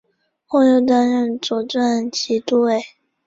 [0.47, 2.81] 后来又担任左转骑都尉。